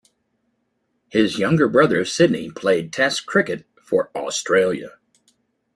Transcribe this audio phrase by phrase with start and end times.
[1.09, 4.97] His younger brother Sydney played Test cricket for Australia.